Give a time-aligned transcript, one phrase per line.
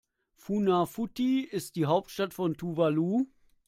[0.35, 3.27] Funafuti ist die Hauptstadt von Tuvalu.